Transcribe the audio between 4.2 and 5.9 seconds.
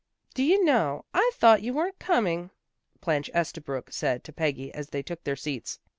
to Peggy as they took their seats.